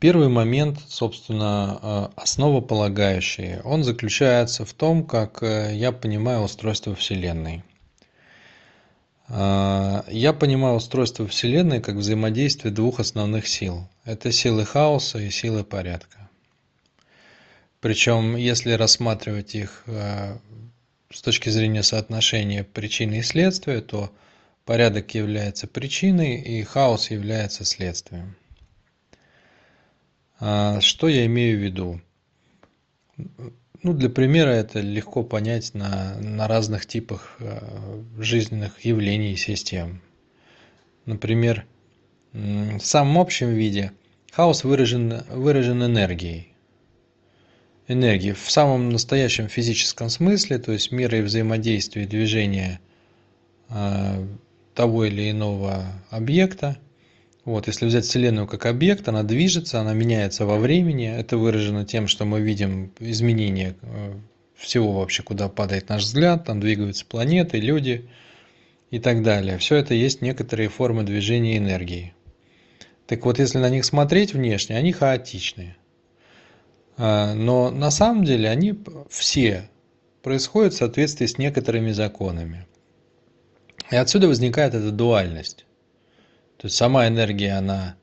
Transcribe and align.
Первый 0.00 0.28
момент, 0.28 0.78
собственно, 0.88 2.10
основополагающий, 2.16 3.60
он 3.64 3.84
заключается 3.84 4.64
в 4.64 4.72
том, 4.72 5.04
как 5.04 5.42
я 5.42 5.92
понимаю 5.92 6.40
устройство 6.40 6.94
Вселенной. 6.94 7.62
Я 9.28 10.34
понимаю 10.38 10.76
устройство 10.76 11.26
Вселенной 11.28 11.82
как 11.82 11.96
взаимодействие 11.96 12.72
двух 12.72 12.98
основных 12.98 13.46
сил. 13.46 13.86
Это 14.04 14.32
силы 14.32 14.64
хаоса 14.64 15.18
и 15.18 15.30
силы 15.30 15.64
порядка. 15.64 16.30
Причем, 17.80 18.36
если 18.36 18.72
рассматривать 18.72 19.54
их 19.54 19.84
с 19.86 21.22
точки 21.22 21.50
зрения 21.50 21.82
соотношения 21.82 22.64
причины 22.64 23.18
и 23.18 23.22
следствия, 23.22 23.82
то 23.82 24.10
порядок 24.64 25.14
является 25.14 25.66
причиной 25.66 26.40
и 26.40 26.62
хаос 26.62 27.10
является 27.10 27.64
следствием. 27.64 28.34
А, 30.40 30.80
что 30.80 31.08
я 31.08 31.26
имею 31.26 31.58
в 31.58 31.62
виду? 31.62 32.00
Ну, 33.82 33.92
для 33.92 34.08
примера 34.08 34.50
это 34.50 34.80
легко 34.80 35.22
понять 35.22 35.74
на, 35.74 36.16
на 36.18 36.48
разных 36.48 36.86
типах 36.86 37.36
э, 37.38 38.02
жизненных 38.18 38.84
явлений 38.84 39.32
и 39.32 39.36
систем. 39.36 40.00
Например, 41.04 41.66
в 42.32 42.80
самом 42.80 43.18
общем 43.18 43.48
виде 43.50 43.92
хаос 44.32 44.64
выражен, 44.64 45.24
выражен 45.30 45.82
энергией. 45.84 46.54
Энергией 47.88 48.34
в 48.34 48.50
самом 48.50 48.90
настоящем 48.90 49.48
физическом 49.48 50.08
смысле, 50.08 50.58
то 50.58 50.72
есть 50.72 50.92
взаимодействия 50.92 52.04
и 52.04 52.06
движения 52.06 52.80
э, 53.68 54.26
того 54.74 55.04
или 55.04 55.30
иного 55.30 55.84
объекта– 56.10 56.78
вот, 57.44 57.66
если 57.66 57.86
взять 57.86 58.04
Вселенную 58.04 58.46
как 58.46 58.66
объект, 58.66 59.08
она 59.08 59.22
движется, 59.22 59.80
она 59.80 59.94
меняется 59.94 60.44
во 60.44 60.58
времени. 60.58 61.08
Это 61.08 61.38
выражено 61.38 61.84
тем, 61.84 62.06
что 62.06 62.24
мы 62.24 62.40
видим 62.40 62.92
изменения 62.98 63.76
э, 63.82 64.14
всего 64.56 64.92
вообще, 64.92 65.22
куда 65.22 65.48
падает 65.48 65.88
наш 65.88 66.02
взгляд, 66.02 66.44
там 66.44 66.60
двигаются 66.60 67.06
планеты, 67.06 67.58
люди 67.58 68.08
и 68.90 68.98
так 68.98 69.22
далее. 69.22 69.56
Все 69.58 69.76
это 69.76 69.94
есть 69.94 70.20
некоторые 70.20 70.68
формы 70.68 71.02
движения 71.02 71.56
энергии. 71.56 72.12
Так 73.06 73.24
вот, 73.24 73.38
если 73.38 73.58
на 73.58 73.70
них 73.70 73.84
смотреть 73.84 74.34
внешне, 74.34 74.76
они 74.76 74.92
хаотичные. 74.92 75.76
А, 76.98 77.34
но 77.34 77.70
на 77.70 77.90
самом 77.90 78.24
деле 78.24 78.50
они 78.50 78.78
все 79.08 79.68
происходят 80.22 80.74
в 80.74 80.76
соответствии 80.76 81.24
с 81.24 81.38
некоторыми 81.38 81.92
законами. 81.92 82.66
И 83.90 83.96
отсюда 83.96 84.28
возникает 84.28 84.74
эта 84.74 84.90
дуальность. 84.90 85.64
То 86.60 86.66
есть 86.66 86.76
сама 86.76 87.08
энергия, 87.08 87.52
она, 87.52 87.96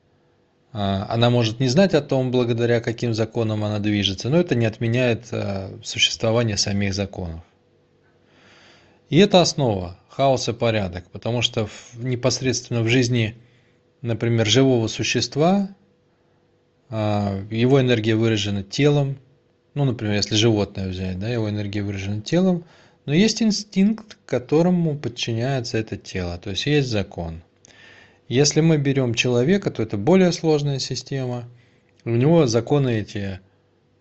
а, 0.72 1.06
она 1.08 1.30
может 1.30 1.60
не 1.60 1.68
знать 1.68 1.94
о 1.94 2.02
том, 2.02 2.32
благодаря 2.32 2.80
каким 2.80 3.14
законам 3.14 3.62
она 3.62 3.78
движется, 3.78 4.30
но 4.30 4.36
это 4.36 4.56
не 4.56 4.66
отменяет 4.66 5.28
а, 5.30 5.78
существование 5.84 6.56
самих 6.56 6.92
законов. 6.92 7.40
И 9.10 9.18
это 9.18 9.40
основа 9.40 9.96
хаос 10.08 10.48
и 10.48 10.52
порядок, 10.52 11.04
потому 11.12 11.40
что 11.40 11.66
в, 11.66 12.04
непосредственно 12.04 12.82
в 12.82 12.88
жизни, 12.88 13.36
например, 14.02 14.48
живого 14.48 14.88
существа, 14.88 15.68
а, 16.90 17.40
его 17.52 17.80
энергия 17.80 18.16
выражена 18.16 18.64
телом, 18.64 19.18
ну, 19.74 19.84
например, 19.84 20.16
если 20.16 20.34
животное 20.34 20.88
взять, 20.88 21.20
да, 21.20 21.28
его 21.28 21.48
энергия 21.48 21.84
выражена 21.84 22.22
телом, 22.22 22.64
но 23.06 23.14
есть 23.14 23.40
инстинкт, 23.40 24.18
которому 24.26 24.98
подчиняется 24.98 25.78
это 25.78 25.96
тело, 25.96 26.38
то 26.38 26.50
есть 26.50 26.66
есть 26.66 26.88
закон– 26.88 27.44
если 28.28 28.60
мы 28.60 28.76
берем 28.76 29.14
человека, 29.14 29.70
то 29.70 29.82
это 29.82 29.96
более 29.96 30.32
сложная 30.32 30.78
система. 30.78 31.48
У 32.04 32.10
него 32.10 32.46
законы 32.46 33.00
эти, 33.00 33.40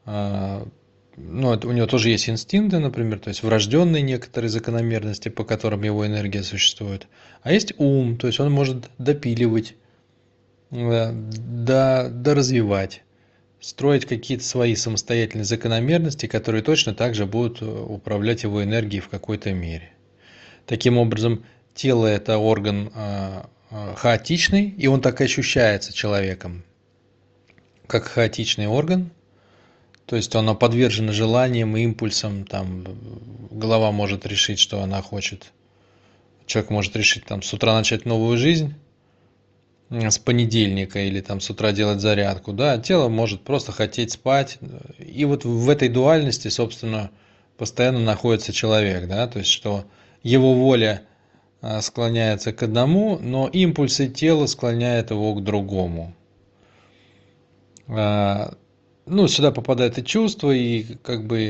а, 0.06 0.68
ну, 1.16 1.58
у 1.64 1.72
него 1.72 1.88
тоже 1.88 2.10
есть 2.10 2.30
инстинкты, 2.30 2.80
например, 2.80 3.20
то 3.20 3.30
есть 3.30 3.42
врожденные 3.42 4.02
некоторые 4.02 4.50
закономерности, 4.50 5.30
по 5.30 5.46
которым 5.46 5.84
его 5.84 6.06
энергия 6.06 6.44
существует. 6.44 7.08
А 7.42 7.54
есть 7.54 7.74
ум, 7.78 8.18
то 8.18 8.28
есть 8.28 8.42
он 8.42 8.52
может 8.52 8.90
допиливать, 8.98 9.76
э, 10.72 11.12
до, 11.14 12.10
доразвивать, 12.12 13.04
строить 13.62 14.06
какие-то 14.06 14.44
свои 14.44 14.76
самостоятельные 14.76 15.46
закономерности, 15.46 16.26
которые 16.26 16.64
точно 16.64 16.94
так 16.94 17.16
же 17.16 17.26
будут 17.26 17.62
управлять 17.62 18.44
его 18.44 18.62
энергией 18.62 19.02
в 19.02 19.08
какой-то 19.08 19.54
мере. 19.54 19.94
Таким 20.66 20.98
образом, 20.98 21.46
тело– 21.74 22.06
это 22.08 22.38
орган 22.38 22.92
а, 22.94 23.50
Э, 23.57 23.57
хаотичный, 23.70 24.70
и 24.70 24.88
он 24.88 25.02
так 25.02 25.22
и 25.22 25.26
ощущается 25.26 25.94
человеком, 25.94 26.64
как 27.88 28.06
хаотичный 28.06 28.68
орган, 28.68 29.12
то 30.06 30.16
есть 30.16 30.34
оно 30.36 30.56
подвержено 30.56 31.12
желаниям, 31.12 31.76
импульсам, 31.76 32.46
там 32.46 32.86
голова 33.52 33.92
может 33.92 34.26
решить, 34.26 34.60
что 34.60 34.82
она 34.82 35.02
хочет. 35.02 35.52
Человек 36.46 36.72
может 36.72 36.96
решить 36.96 37.26
там 37.26 37.42
с 37.42 37.54
утра 37.54 37.74
начать 37.74 38.06
новую 38.06 38.38
жизнь, 38.38 38.74
с 39.90 40.18
понедельника 40.18 41.00
или 41.00 41.20
там 41.20 41.42
с 41.42 41.50
утра 41.50 41.74
делать 41.74 42.00
зарядку, 42.00 42.54
да, 42.54 42.78
тело 42.78 43.10
может 43.10 43.44
просто 43.44 43.74
хотеть 43.74 44.14
спать. 44.14 44.60
И 44.98 45.26
вот 45.26 45.44
в 45.44 45.70
этой 45.70 45.90
дуальности, 45.90 46.48
собственно, 46.48 47.12
постоянно 47.58 48.00
находится 48.00 48.54
человек, 48.54 49.08
да, 49.08 49.28
то 49.28 49.40
есть 49.40 49.52
что 49.52 49.86
его 50.24 50.54
воля– 50.54 51.02
а, 51.07 51.07
склоняется 51.82 52.54
к 52.54 52.64
одному, 52.64 53.18
но 53.20 53.48
импульсы 53.48 54.08
тела 54.08 54.46
склоняют 54.46 55.12
его 55.12 55.34
к 55.34 55.44
другому. 55.44 56.14
А, 57.88 58.54
ну, 59.06 59.28
сюда 59.28 59.52
попадают 59.52 59.98
и 59.98 60.04
чувства, 60.04 60.52
и 60.52 60.84
как 61.02 61.26
бы 61.26 61.42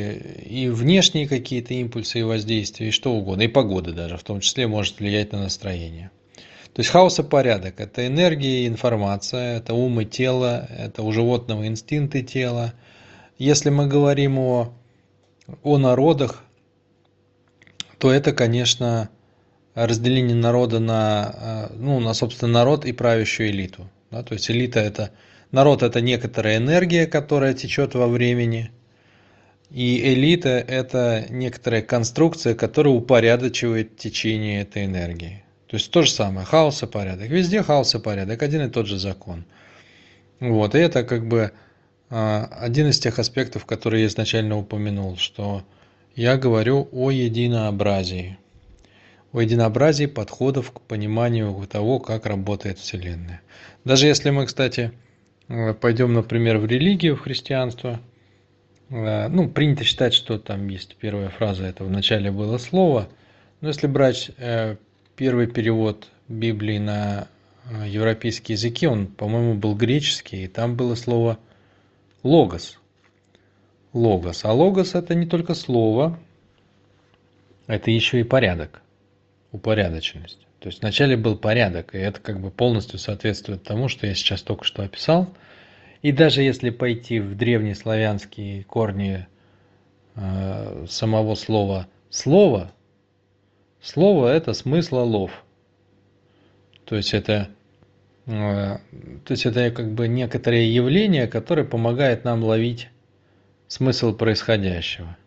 и 0.45 0.69
внешние 0.69 1.27
какие-то 1.27 1.73
импульсы 1.73 2.19
и 2.19 2.23
воздействия, 2.23 2.89
и 2.89 2.91
что 2.91 3.13
угодно, 3.13 3.43
и 3.43 3.47
погода 3.47 3.93
даже, 3.93 4.17
в 4.17 4.23
том 4.23 4.39
числе 4.41 4.67
может 4.67 4.99
влиять 4.99 5.31
на 5.31 5.39
настроение. 5.39 6.11
То 6.73 6.81
есть 6.81 6.91
хаос 6.91 7.17
и 7.17 7.23
порядок– 7.23 7.75
это 7.79 8.05
энергия 8.05 8.63
и 8.63 8.67
информация, 8.67 9.57
это 9.57 9.73
ум 9.73 10.01
и 10.01 10.05
тело, 10.05 10.67
это 10.69 11.01
у 11.01 11.11
животного 11.11 11.65
инстинкты 11.65 12.21
тела. 12.21 12.73
Если 13.39 13.71
мы 13.71 13.87
говорим 13.87 14.37
о, 14.37 14.73
о 15.63 15.77
народах, 15.79 16.43
то 17.97 18.11
это, 18.11 18.31
конечно, 18.31 19.09
разделение 19.85 20.35
народа 20.35 20.79
на, 20.79 21.69
э, 21.69 21.75
ну, 21.77 21.99
на, 21.99 22.13
собственно, 22.15 22.51
народ 22.51 22.85
и 22.85 22.91
правящую 22.91 23.49
элиту. 23.49 23.87
Да? 24.09 24.23
То 24.23 24.33
есть 24.33 24.49
элита 24.49 24.79
это, 24.79 25.11
народ 25.51 25.83
это 25.83 26.01
некоторая 26.01 26.57
энергия, 26.57 27.05
которая 27.05 27.53
течет 27.53 27.93
во 27.93 28.07
времени, 28.07 28.71
и 29.69 30.13
элита 30.13 30.49
это 30.49 31.27
некоторая 31.29 31.83
конструкция, 31.83 32.55
которая 32.55 32.93
упорядочивает 32.93 33.97
течение 33.97 34.61
этой 34.61 34.85
энергии. 34.85 35.43
То 35.67 35.75
есть 35.75 35.91
то 35.91 36.01
же 36.01 36.09
самое, 36.09 36.45
хаос 36.45 36.81
и 36.81 36.87
порядок. 36.87 37.29
Везде 37.29 37.61
хаос 37.61 37.93
и 37.93 37.99
порядок, 37.99 38.41
один 38.41 38.63
и 38.63 38.69
тот 38.69 38.87
же 38.87 38.97
закон. 38.97 39.45
Вот, 40.39 40.73
и 40.73 40.79
это 40.79 41.03
как 41.03 41.27
бы 41.27 41.51
э, 42.09 42.45
один 42.51 42.87
из 42.87 42.99
тех 42.99 43.19
аспектов, 43.19 43.65
которые 43.65 44.03
я 44.03 44.07
изначально 44.07 44.57
упомянул, 44.57 45.17
что 45.17 45.63
я 46.15 46.37
говорю 46.37 46.87
о 46.91 47.11
единообразии 47.11 48.37
о 49.33 49.41
единообразии 49.41 50.05
подходов 50.05 50.71
к 50.71 50.81
пониманию 50.81 51.67
того, 51.69 51.99
как 51.99 52.25
работает 52.25 52.79
Вселенная. 52.79 53.41
Даже 53.83 54.07
если 54.07 54.29
мы, 54.29 54.45
кстати, 54.45 54.91
э, 55.47 55.73
пойдем, 55.73 56.13
например, 56.13 56.57
в 56.57 56.65
религию, 56.65 57.15
в 57.15 57.21
христианство, 57.21 57.99
э, 58.89 59.27
ну, 59.27 59.49
принято 59.49 59.83
считать, 59.83 60.13
что 60.13 60.39
там 60.39 60.67
есть 60.69 60.95
первая 60.95 61.29
фраза, 61.29 61.65
это 61.65 61.83
в 61.83 61.91
начале 61.91 62.31
было 62.31 62.57
слово, 62.57 63.09
но 63.61 63.67
если 63.67 63.87
брать 63.87 64.31
э, 64.37 64.77
первый 65.15 65.47
перевод 65.47 66.07
Библии 66.27 66.77
на 66.77 67.27
европейские 67.85 68.55
языки, 68.55 68.87
он, 68.87 69.07
по-моему, 69.07 69.55
был 69.55 69.75
греческий, 69.75 70.45
и 70.45 70.47
там 70.47 70.75
было 70.75 70.95
слово 70.95 71.37
«логос». 72.23 72.79
Логос. 73.91 74.45
А 74.45 74.53
логос– 74.53 74.93
это 74.95 75.15
не 75.15 75.25
только 75.25 75.53
слово, 75.53 76.17
это 77.67 77.91
еще 77.91 78.21
и 78.21 78.23
порядок 78.23 78.81
упорядоченность. 79.51 80.47
То 80.59 80.69
есть 80.69 80.81
вначале 80.81 81.15
был 81.15 81.37
порядок, 81.37 81.93
и 81.93 81.99
это 81.99 82.19
как 82.19 82.39
бы 82.41 82.49
полностью 82.49 82.99
соответствует 82.99 83.63
тому, 83.63 83.87
что 83.87 84.07
я 84.07 84.15
сейчас 84.15 84.41
только 84.41 84.63
что 84.63 84.83
описал. 84.83 85.33
И 86.01 86.11
даже 86.11 86.41
если 86.41 86.69
пойти 86.69 87.19
в 87.19 87.35
древнеславянские 87.35 88.63
корни 88.63 89.27
э, 90.15 90.85
самого 90.89 91.35
слова 91.35 91.87
«слово», 92.09 92.71
слово– 93.81 94.27
это 94.33 94.53
смысл 94.53 94.97
лов. 94.97 95.31
То 96.85 96.95
есть 96.95 97.13
это, 97.13 97.49
э, 98.25 98.31
то 98.31 99.31
есть 99.31 99.45
это 99.45 99.71
как 99.71 99.91
бы 99.93 100.07
некоторое 100.07 100.65
явление, 100.65 101.27
которое 101.27 101.63
помогает 101.63 102.23
нам 102.23 102.43
ловить 102.43 102.89
смысл 103.67 104.13
происходящего. 104.13 105.17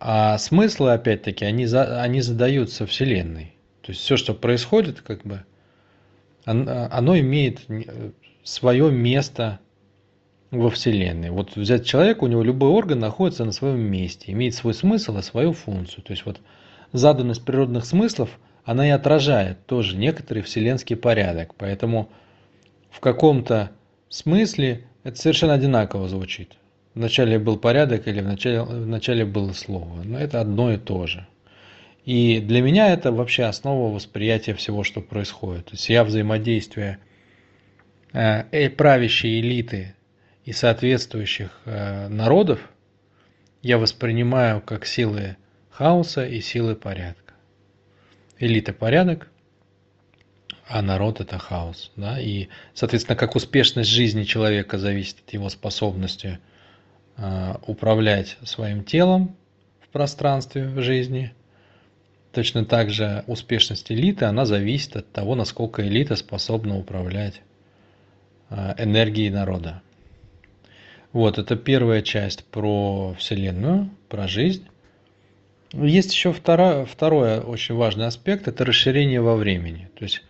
А 0.00 0.38
смыслы, 0.38 0.92
опять-таки, 0.92 1.44
они, 1.44 1.66
за, 1.66 2.02
они 2.02 2.22
задаются 2.22 2.86
Вселенной. 2.86 3.54
То 3.82 3.92
есть 3.92 4.00
все, 4.00 4.16
что 4.16 4.32
происходит, 4.32 5.02
как 5.02 5.22
бы, 5.24 5.44
оно 6.44 7.18
имеет 7.18 7.60
свое 8.42 8.90
место 8.90 9.60
во 10.50 10.70
Вселенной. 10.70 11.30
Вот 11.30 11.54
взять 11.54 11.84
человека, 11.84 12.24
у 12.24 12.28
него 12.28 12.42
любой 12.42 12.70
орган 12.70 12.98
находится 12.98 13.44
на 13.44 13.52
своем 13.52 13.80
месте, 13.80 14.32
имеет 14.32 14.54
свой 14.54 14.72
смысл 14.72 15.18
и 15.18 15.22
свою 15.22 15.52
функцию. 15.52 16.02
То 16.02 16.12
есть 16.12 16.24
вот 16.24 16.40
заданность 16.92 17.44
природных 17.44 17.84
смыслов, 17.84 18.30
она 18.64 18.86
и 18.86 18.90
отражает 18.90 19.66
тоже 19.66 19.96
некоторый 19.96 20.42
вселенский 20.42 20.96
порядок. 20.96 21.54
Поэтому 21.56 22.08
в 22.90 23.00
каком-то 23.00 23.70
смысле 24.08 24.86
это 25.04 25.16
совершенно 25.18 25.54
одинаково 25.54 26.08
звучит. 26.08 26.56
Вначале 26.94 27.38
был 27.38 27.56
порядок 27.56 28.08
или 28.08 28.20
вначале, 28.20 28.62
вначале 28.62 29.24
было 29.24 29.52
слово. 29.52 30.02
Но 30.02 30.18
это 30.18 30.40
одно 30.40 30.72
и 30.72 30.76
то 30.76 31.06
же. 31.06 31.26
И 32.04 32.40
для 32.40 32.62
меня 32.62 32.92
это 32.92 33.12
вообще 33.12 33.44
основа 33.44 33.94
восприятия 33.94 34.54
всего, 34.54 34.82
что 34.82 35.00
происходит. 35.00 35.66
То 35.66 35.72
есть 35.72 35.88
я 35.88 36.02
взаимодействие 36.02 36.98
э, 38.12 38.44
э 38.50 38.70
правящей 38.70 39.40
элиты 39.40 39.94
и 40.44 40.52
соответствующих 40.52 41.60
э, 41.64 42.08
народов 42.08 42.60
я 43.62 43.78
воспринимаю 43.78 44.60
как 44.60 44.86
силы 44.86 45.36
хаоса 45.70 46.26
и 46.26 46.40
силы 46.40 46.74
порядка. 46.74 47.34
Элита– 48.38 48.72
порядок, 48.74 49.30
а 50.66 50.82
народ– 50.82 51.20
это 51.22 51.38
хаос. 51.38 51.92
Да? 51.96 52.18
И, 52.18 52.48
соответственно, 52.74 53.16
как 53.16 53.36
успешность 53.36 53.90
жизни 53.90 54.24
человека 54.24 54.78
зависит 54.78 55.18
от 55.26 55.32
его 55.32 55.50
способности 55.50 56.40
управлять 57.66 58.38
своим 58.44 58.82
телом 58.84 59.36
в 59.80 59.88
пространстве 59.88 60.66
в 60.68 60.80
жизни, 60.82 61.32
точно 62.32 62.64
так 62.64 62.90
же 62.90 63.24
успешность 63.26 63.90
элиты, 63.92 64.24
она 64.24 64.44
зависит 64.44 64.96
от 64.96 65.12
того, 65.12 65.34
насколько 65.34 65.86
элита 65.86 66.16
способна 66.16 66.78
управлять 66.78 67.42
э, 68.48 68.74
энергией 68.78 69.30
народа. 69.30 69.82
Вот, 71.12 71.38
это 71.38 71.56
первая 71.56 72.02
часть 72.02 72.44
про 72.44 73.14
Вселенную, 73.18 73.90
про 74.08 74.28
жизнь. 74.28 74.66
Есть 75.72 76.12
еще 76.12 76.32
второй, 76.32 76.84
второй 76.84 77.40
очень 77.40 77.74
важный 77.74 78.06
аспект, 78.06 78.48
это 78.48 78.64
расширение 78.64 79.20
во 79.20 79.36
времени. 79.36 79.88
То 79.96 80.04
есть 80.04 80.22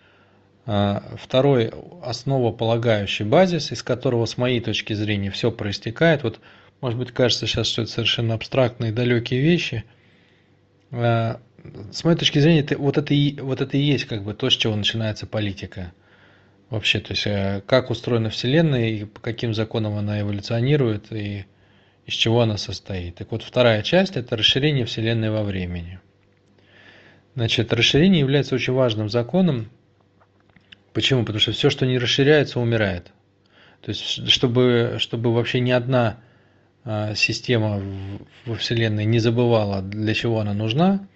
а, 0.66 1.02
второй 1.19 1.72
основополагающий 2.02 3.25
базис, 3.25 3.72
из 3.72 3.82
которого, 3.82 4.25
с 4.26 4.37
моей 4.37 4.60
точки 4.60 4.92
зрения, 4.92 5.31
все 5.31 5.50
проистекает. 5.50 6.22
Вот, 6.22 6.40
может 6.80 6.98
быть, 6.98 7.12
кажется 7.12 7.46
сейчас, 7.46 7.66
что 7.68 7.82
это 7.82 7.90
совершенно 7.90 8.34
абстрактные, 8.34 8.92
далекие 8.92 9.40
вещи. 9.40 9.84
А, 10.90 11.40
с 11.92 12.04
моей 12.04 12.16
точки 12.16 12.38
зрения, 12.38 12.60
это, 12.60 12.78
вот, 12.78 12.98
это 12.98 13.12
и, 13.14 13.38
вот 13.40 13.60
это 13.60 13.76
и 13.76 13.80
есть 13.80 14.06
как 14.06 14.24
бы 14.24 14.34
то, 14.34 14.48
с 14.48 14.54
чего 14.54 14.74
начинается 14.76 15.26
политика 15.26 15.92
вообще, 16.70 17.00
то 17.00 17.12
есть 17.12 17.26
э, 17.26 17.62
как 17.66 17.90
устроена 17.90 18.30
Вселенная 18.30 18.88
и 18.88 19.04
по 19.04 19.20
каким 19.20 19.52
законам 19.52 19.96
она 19.96 20.20
эволюционирует 20.20 21.12
и 21.12 21.44
из 22.06 22.14
чего 22.14 22.40
она 22.40 22.56
состоит. 22.56 23.16
Так 23.16 23.30
вот, 23.32 23.42
вторая 23.42 23.82
часть– 23.82 24.16
это 24.16 24.36
расширение 24.36 24.86
Вселенной 24.86 25.30
во 25.30 25.42
времени. 25.42 26.00
Значит, 27.34 27.72
расширение 27.72 28.20
является 28.20 28.54
очень 28.54 28.72
важным 28.72 29.08
законом. 29.08 29.70
Почему? 30.92 31.24
Потому 31.24 31.40
что 31.40 31.52
все, 31.52 31.70
что 31.70 31.86
не 31.86 31.98
расширяется, 31.98 32.58
умирает. 32.58 33.12
То 33.82 33.90
есть, 33.90 34.28
чтобы, 34.28 34.96
чтобы 34.98 35.32
вообще 35.32 35.60
ни 35.60 35.70
одна 35.70 36.20
система 37.14 37.82
во 38.46 38.54
Вселенной 38.54 39.04
не 39.04 39.18
забывала, 39.18 39.82
для 39.82 40.14
чего 40.14 40.40
она 40.40 40.54
нужна, 40.54 41.06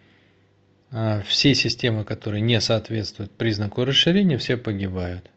а, 0.97 1.23
все 1.27 1.55
системы, 1.55 2.05
которые 2.05 2.41
не 2.41 2.61
соответствуют 2.61 3.33
признаку 3.33 3.85
расширения, 3.85 4.39
все 4.39 4.57
погибают. 4.57 5.29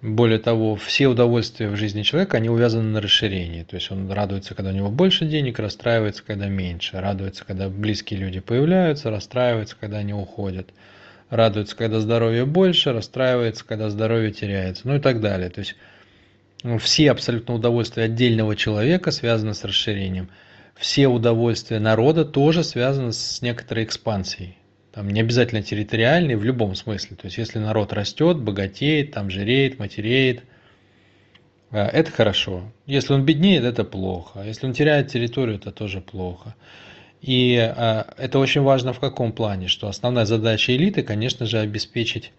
Более 0.00 0.38
того, 0.38 0.76
все 0.76 1.08
удовольствия 1.08 1.68
в 1.68 1.76
жизни 1.76 2.02
человека, 2.02 2.38
они 2.38 2.48
увязаны 2.48 2.88
на 2.88 3.02
расширении. 3.02 3.64
То 3.64 3.76
есть 3.76 3.90
он 3.90 4.10
радуется, 4.10 4.54
когда 4.54 4.70
у 4.70 4.74
него 4.74 4.90
больше 4.90 5.26
денег, 5.26 5.58
расстраивается, 5.58 6.22
когда 6.24 6.48
меньше. 6.48 6.98
Радуется, 7.00 7.44
когда 7.44 7.68
близкие 7.68 8.20
люди 8.20 8.40
появляются, 8.40 9.10
расстраивается, 9.10 9.76
когда 9.78 9.98
они 9.98 10.14
уходят. 10.14 10.70
Радуется, 11.28 11.76
когда 11.76 12.00
здоровья 12.00 12.46
больше, 12.46 12.92
расстраивается, 12.92 13.64
когда 13.64 13.90
здоровье 13.90 14.32
теряется. 14.32 14.88
Ну 14.88 14.96
и 14.96 15.00
так 15.00 15.20
далее. 15.20 15.50
То 15.50 15.58
есть 15.58 15.76
все 16.78 17.10
абсолютно 17.10 17.54
удовольствия 17.54 18.04
отдельного 18.04 18.56
человека 18.56 19.10
связаны 19.10 19.54
с 19.54 19.64
расширением. 19.64 20.30
Все 20.74 21.06
удовольствия 21.08 21.78
народа 21.78 22.24
тоже 22.24 22.64
связаны 22.64 23.12
с 23.12 23.40
некоторой 23.42 23.84
экспансией 23.84 24.56
там 24.96 25.10
не 25.10 25.20
обязательно 25.20 25.60
территориальный 25.60 26.36
в 26.36 26.44
любом 26.44 26.74
смысле. 26.74 27.16
То 27.16 27.26
есть 27.26 27.36
если 27.36 27.58
народ 27.58 27.92
растет, 27.92 28.38
богатеет, 28.38 29.12
там 29.12 29.28
жиреет, 29.28 29.78
матереет, 29.78 30.42
э, 31.70 31.80
это 31.80 32.10
хорошо. 32.10 32.62
Если 32.86 33.12
он 33.12 33.22
беднеет, 33.22 33.64
это 33.64 33.84
плохо. 33.84 34.42
Если 34.42 34.64
он 34.66 34.72
теряет 34.72 35.08
территорию, 35.08 35.56
это 35.56 35.70
тоже 35.70 36.00
плохо. 36.00 36.54
И 37.20 37.56
э, 37.56 38.04
это 38.16 38.38
очень 38.38 38.62
важно 38.62 38.94
в 38.94 38.98
каком 38.98 39.32
плане, 39.32 39.68
что 39.68 39.86
основная 39.86 40.24
задача 40.24 40.74
элиты, 40.74 41.02
конечно 41.02 41.44
же, 41.44 41.58
обеспечить 41.58 42.32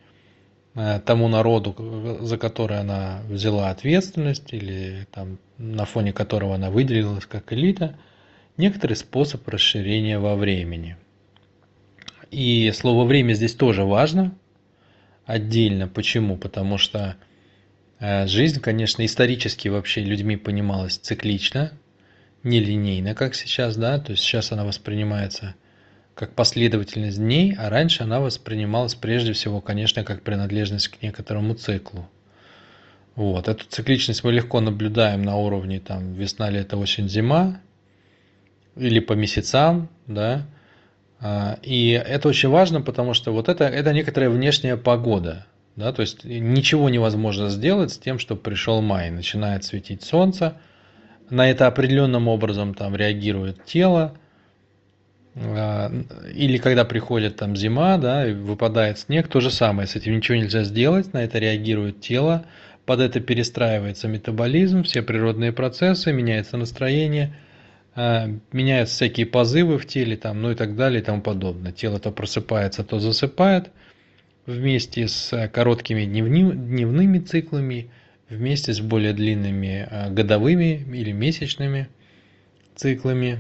тому 1.06 1.28
народу, 1.28 2.20
за 2.22 2.38
который 2.38 2.80
она 2.80 3.22
взяла 3.28 3.70
ответственность 3.70 4.54
или 4.54 5.08
там, 5.12 5.40
на 5.58 5.86
фоне 5.86 6.14
которого 6.14 6.56
она 6.56 6.70
выделилась 6.70 7.26
как 7.26 7.52
элита, 7.52 7.96
некоторый 8.58 8.94
способ 8.94 9.48
расширения 9.48 10.20
во 10.20 10.36
времени– 10.36 10.98
и 12.32 12.72
слово 12.76 13.06
время 13.06 13.34
здесь 13.34 13.54
тоже 13.54 13.84
важно 13.84 14.36
отдельно. 15.26 15.88
Почему? 15.88 16.38
Потому 16.38 16.78
что 16.78 17.16
э, 18.00 18.28
жизнь, 18.28 18.60
конечно, 18.60 19.06
исторически 19.06 19.68
вообще 19.70 20.02
людьми 20.02 20.36
понималась 20.36 20.98
циклично, 20.98 21.72
нелинейно, 22.44 23.16
как 23.16 23.36
сейчас, 23.36 23.78
да, 23.78 24.00
то 24.00 24.12
есть 24.12 24.24
сейчас 24.24 24.52
она 24.52 24.66
воспринимается 24.66 25.56
как 26.18 26.34
последовательность 26.34 27.20
дней, 27.20 27.56
а 27.58 27.70
раньше 27.70 28.04
она 28.04 28.20
воспринималась 28.20 28.96
прежде 28.96 29.34
всего, 29.34 29.62
конечно, 29.62 30.04
как 30.04 30.24
принадлежность 30.24 30.88
к 30.88 31.02
некоторому 31.04 31.54
циклу. 31.54 32.10
Вот. 33.16 33.48
Эту 33.48 33.66
цикличность 33.66 34.24
мы 34.24 34.32
легко 34.32 34.60
наблюдаем 34.60 35.22
на 35.22 35.38
уровне 35.38 35.80
там, 35.80 36.14
весна, 36.14 36.50
лето, 36.50 36.76
осень, 36.78 37.08
зима, 37.08 37.60
или 38.76 39.00
по 39.00 39.14
месяцам, 39.14 39.90
да, 40.08 40.48
а, 41.20 41.60
и 41.62 41.90
это 41.92 42.30
очень 42.30 42.50
важно, 42.50 42.82
потому 42.82 43.14
что 43.14 43.32
вот 43.32 43.48
это, 43.48 43.66
это 43.66 43.94
некоторая 43.94 44.30
внешняя 44.30 44.76
погода. 44.76 45.46
Да, 45.76 45.94
то 45.94 46.02
есть 46.02 46.26
ничего 46.26 46.90
невозможно 46.90 47.50
сделать 47.50 47.92
с 47.94 48.00
тем, 48.00 48.18
что 48.18 48.36
пришел 48.36 48.82
май, 48.82 49.12
начинает 49.12 49.64
светить 49.64 50.02
солнце, 50.02 50.58
на 51.30 51.48
это 51.52 51.68
определенным 51.68 52.28
образом 52.28 52.74
там 52.74 52.96
реагирует 52.96 53.64
тело, 53.66 54.18
или 56.34 56.58
когда 56.58 56.84
приходит 56.84 57.36
там 57.36 57.56
зима, 57.56 57.98
да, 57.98 58.26
выпадает 58.26 59.00
снег, 59.00 59.28
то 59.28 59.40
же 59.40 59.52
самое, 59.52 59.88
с 59.88 59.96
этим 59.96 60.16
ничего 60.16 60.38
нельзя 60.38 60.64
сделать, 60.64 61.14
на 61.14 61.24
это 61.24 61.38
реагирует 61.38 62.02
тело, 62.02 62.46
под 62.86 63.02
это 63.02 63.20
перестраивается 63.20 64.08
метаболизм, 64.08 64.84
все 64.84 65.02
природные 65.02 65.52
процессы, 65.52 66.12
меняется 66.12 66.58
настроение– 66.58 67.36
а, 68.00 68.30
меняются 68.52 68.94
всякие 68.94 69.26
позывы 69.26 69.80
в 69.80 69.88
теле, 69.88 70.18
там, 70.18 70.40
ну 70.40 70.52
и 70.52 70.56
так 70.56 70.76
далее 70.76 71.02
и 71.02 71.04
тому 71.04 71.24
подобное. 71.24 71.72
Тело 71.72 72.00
то 72.00 72.12
просыпается, 72.12 72.84
то 72.84 73.00
засыпает 73.00 73.72
вместе 74.46 75.08
с 75.08 75.50
короткими 75.52 76.06
дневни, 76.06 76.44
дневными 76.52 77.18
циклами, 77.18 77.90
вместе 78.30 78.72
с 78.72 78.82
более 78.82 79.14
длинными 79.14 79.88
а, 79.90 80.12
годовыми 80.12 80.86
или 80.94 81.12
месячными 81.12 81.90
циклами. 82.76 83.40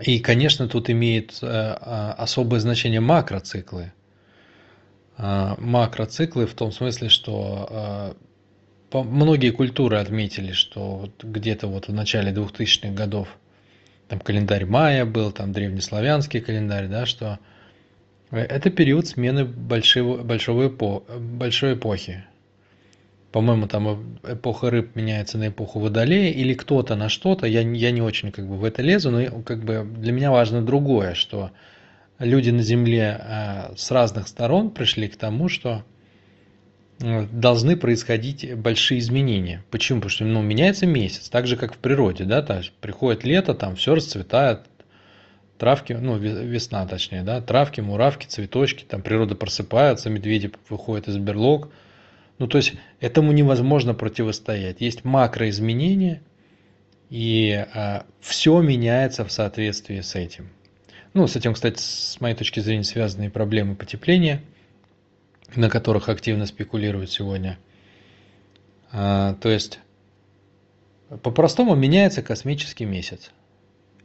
И, 0.00 0.18
конечно, 0.20 0.68
тут 0.68 0.88
имеет 0.90 1.38
а, 1.42 2.14
особое 2.18 2.60
значение 2.60 3.00
макроциклы. 3.00 3.92
Макроциклы 5.18 6.46
в 6.46 6.54
том 6.54 6.72
смысле, 6.72 7.08
что 7.10 8.16
многие 8.92 9.50
культуры 9.50 9.98
отметили, 9.98 10.52
что 10.52 10.96
вот 10.96 11.22
где-то 11.22 11.66
вот 11.66 11.88
в 11.88 11.92
начале 11.92 12.32
2000-х 12.32 12.94
годов 12.94 13.28
там 14.08 14.20
календарь 14.20 14.66
майя 14.66 15.04
был, 15.04 15.32
там 15.32 15.52
древнеславянский 15.52 16.40
календарь, 16.40 16.88
да, 16.88 17.06
что 17.06 17.38
это 18.30 18.70
период 18.70 19.06
смены 19.06 19.44
большого, 19.44 20.22
большого 20.22 20.68
эпо, 20.68 21.00
большой 21.18 21.74
эпохи. 21.74 22.24
По-моему, 23.32 23.66
там 23.66 24.18
эпоха 24.22 24.70
рыб 24.70 24.94
меняется 24.94 25.38
на 25.38 25.48
эпоху 25.48 25.80
водолея 25.80 26.30
или 26.30 26.52
кто-то 26.52 26.94
на 26.96 27.08
что-то. 27.08 27.46
Я, 27.46 27.62
я 27.62 27.90
не 27.90 28.02
очень 28.02 28.30
как 28.30 28.46
бы 28.46 28.56
в 28.56 28.64
это 28.64 28.82
лезу, 28.82 29.10
но 29.10 29.40
как 29.42 29.64
бы 29.64 29.86
для 29.96 30.12
меня 30.12 30.30
важно 30.30 30.62
другое, 30.62 31.14
что 31.14 31.50
люди 32.18 32.50
на 32.50 32.62
Земле 32.62 33.18
э, 33.18 33.76
с 33.76 33.90
разных 33.90 34.28
сторон 34.28 34.70
пришли 34.70 35.08
к 35.08 35.16
тому, 35.16 35.48
что 35.48 35.82
должны 36.98 37.76
происходить 37.76 38.54
большие 38.54 39.00
изменения. 39.00 39.64
Почему? 39.70 40.00
Потому 40.00 40.10
что 40.10 40.24
ну, 40.24 40.42
меняется 40.42 40.86
месяц, 40.86 41.28
так 41.28 41.46
же, 41.46 41.56
как 41.56 41.74
в 41.74 41.78
природе. 41.78 42.24
Да? 42.24 42.44
Есть 42.56 42.72
приходит 42.80 43.24
лето, 43.24 43.54
там 43.54 43.76
все 43.76 43.94
расцветает, 43.94 44.60
травки, 45.58 45.92
ну, 45.94 46.16
весна 46.16 46.86
точнее, 46.86 47.22
да, 47.22 47.40
травки, 47.40 47.80
муравки, 47.80 48.26
цветочки, 48.26 48.84
там 48.84 49.02
природа 49.02 49.34
просыпается, 49.34 50.10
медведи 50.10 50.52
выходят 50.68 51.08
из 51.08 51.16
берлог. 51.16 51.70
Ну, 52.42 52.48
то 52.48 52.58
есть 52.58 52.72
этому 52.98 53.30
невозможно 53.30 53.94
противостоять. 53.94 54.80
Есть 54.80 55.04
макроизменения, 55.04 56.22
и 57.08 57.52
а, 57.72 58.04
все 58.20 58.60
меняется 58.60 59.24
в 59.24 59.30
соответствии 59.30 60.00
с 60.00 60.16
этим. 60.16 60.50
Ну, 61.14 61.28
с 61.28 61.36
этим, 61.36 61.54
кстати, 61.54 61.78
с 61.78 62.20
моей 62.20 62.34
точки 62.34 62.58
зрения, 62.58 62.82
связаны 62.82 63.30
проблемы 63.30 63.76
потепления, 63.76 64.42
на 65.54 65.70
которых 65.70 66.08
активно 66.08 66.46
спекулируют 66.46 67.12
сегодня. 67.12 67.60
А, 68.90 69.34
то 69.34 69.48
есть, 69.48 69.78
по-простому 71.22 71.76
меняется 71.76 72.22
космический 72.22 72.86
месяц. 72.86 73.30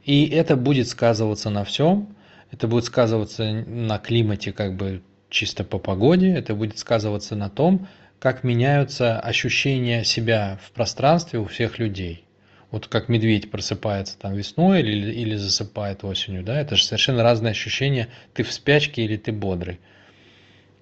И 0.04 0.28
это 0.28 0.56
будет 0.56 0.88
сказываться 0.90 1.50
на 1.50 1.64
всем. 1.64 2.16
Это 2.52 2.68
будет 2.68 2.86
сказываться 2.86 3.52
на 3.52 3.98
климате 3.98 4.52
как 4.54 4.76
бы 4.76 5.02
чисто 5.32 5.64
по 5.64 5.80
погоде. 5.80 6.30
Это 6.30 6.54
будет 6.54 6.78
сказываться 6.78 7.36
на 7.36 7.50
том, 7.50 7.88
как 8.20 8.44
меняются 8.44 9.20
ощущения 9.20 10.04
себя 10.04 10.60
в 10.66 10.72
пространстве 10.72 11.40
у 11.40 11.46
всех 11.46 11.80
людей. 11.80 12.24
Вот 12.72 12.88
как 12.88 13.08
медведь 13.08 13.50
просыпается 13.50 14.18
там 14.18 14.34
весной 14.34 14.82
или, 14.82 15.12
или 15.14 15.36
засыпает 15.36 16.04
осенью, 16.04 16.44
да, 16.44 16.60
это 16.60 16.76
же 16.76 16.84
совершенно 16.84 17.24
разные 17.24 17.52
ощущения, 17.52 18.10
ты 18.34 18.44
в 18.44 18.52
спячке 18.52 19.04
или 19.04 19.16
ты 19.16 19.32
бодрый. 19.32 19.80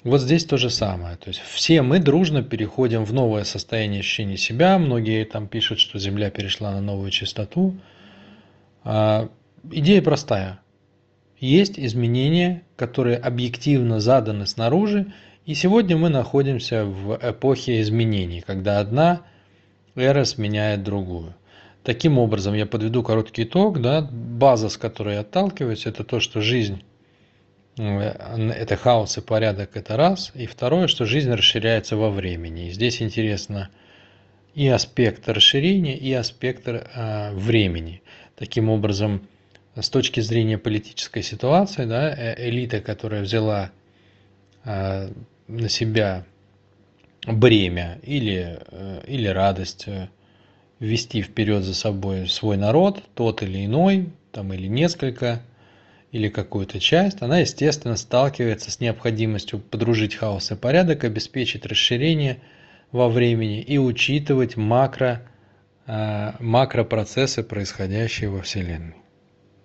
Вот 0.03 0.21
здесь 0.21 0.45
то 0.45 0.57
же 0.57 0.69
самое. 0.69 1.17
То 1.17 1.29
есть 1.29 1.41
все 1.41 1.81
мы 1.81 1.99
дружно 1.99 2.43
переходим 2.43 3.03
в 3.05 3.13
новое 3.13 3.43
состояние 3.43 4.01
ощущения 4.01 4.37
себя. 4.37 4.77
Многие 4.77 5.25
там 5.25 5.47
пишут, 5.47 5.79
что 5.79 5.97
Земля 5.97 6.29
перешла 6.29 6.71
на 6.71 6.81
новую 6.81 7.09
частоту. 7.09 7.75
А, 8.83 9.29
идея 9.71 10.03
простая. 10.03 10.59
Есть 11.39 11.79
изменения, 11.79 12.61
которые 12.75 13.17
объективно 13.17 13.99
заданы 13.99 14.45
снаружи, 14.45 15.11
и 15.45 15.53
сегодня 15.53 15.95
мы 15.95 16.09
находимся 16.09 16.85
в 16.85 17.19
эпохе 17.21 17.81
изменений, 17.81 18.41
когда 18.41 18.79
одна 18.79 19.21
эра 19.95 20.23
сменяет 20.23 20.83
другую. 20.83 21.35
Таким 21.83 22.17
образом, 22.17 22.55
я 22.55 22.65
подведу 22.65 23.03
короткий 23.03 23.43
итог. 23.43 23.79
Да, 23.79 24.01
база, 24.01 24.69
с 24.69 24.77
которой 24.77 25.15
я 25.15 25.19
отталкиваюсь, 25.19 25.85
это 25.85 26.03
то, 26.03 26.19
что 26.19 26.41
жизнь 26.41 26.83
э, 27.77 27.83
это 27.83 28.75
хаос 28.75 29.19
и 29.19 29.21
порядок, 29.21 29.77
это 29.77 29.95
раз. 29.95 30.31
И 30.33 30.47
второе, 30.47 30.87
что 30.87 31.05
жизнь 31.05 31.31
расширяется 31.31 31.95
во 31.95 32.09
времени. 32.09 32.67
И 32.67 32.71
здесь 32.71 33.03
интересно 33.03 33.69
и 34.55 34.67
аспект 34.67 35.29
расширения, 35.29 35.95
и 35.95 36.11
аспект 36.13 36.67
э, 36.67 37.31
времени. 37.33 38.01
Таким 38.35 38.69
образом, 38.69 39.27
с 39.75 39.89
точки 39.89 40.21
зрения 40.21 40.57
политической 40.57 41.21
ситуации, 41.21 41.85
да, 41.85 42.09
э, 42.09 42.49
элита, 42.49 42.81
которая 42.81 43.21
взяла 43.21 43.69
э, 44.63 45.09
на 45.47 45.69
себя 45.69 46.25
бремя 47.25 47.99
или, 48.03 48.59
э, 48.67 49.01
или 49.07 49.27
радость 49.27 49.85
э, 49.87 50.09
вести 50.79 51.21
вперед 51.21 51.63
за 51.63 51.73
собой 51.73 52.27
свой 52.27 52.57
народ, 52.57 53.03
тот 53.13 53.41
или 53.41 53.65
иной, 53.65 54.09
там 54.31 54.53
или 54.53 54.67
несколько, 54.67 55.41
или 56.11 56.29
какую-то 56.29 56.79
часть, 56.79 57.21
она, 57.21 57.39
естественно, 57.39 57.95
сталкивается 57.95 58.71
с 58.71 58.79
необходимостью 58.79 59.59
подружить 59.59 60.15
хаос 60.15 60.51
и 60.51 60.55
порядок, 60.55 61.03
обеспечить 61.03 61.65
расширение 61.65 62.39
во 62.91 63.09
времени 63.09 63.61
и 63.61 63.77
учитывать 63.77 64.55
макро, 64.55 65.23
э, 65.87 66.33
макропроцессы, 66.39 67.43
происходящие 67.43 68.29
во 68.29 68.41
Вселенной. 68.41 68.95